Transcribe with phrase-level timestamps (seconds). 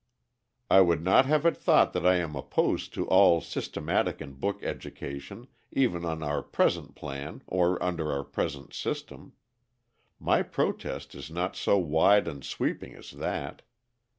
[0.71, 4.63] ]I would not have it thought that I am opposed to all systematic and book
[4.63, 9.33] education, even on our present plan or under our present system.
[10.19, 13.61] My protest is not so wide and sweeping as that.